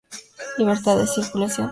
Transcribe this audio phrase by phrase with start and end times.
[0.57, 1.69] Libertad de circulación".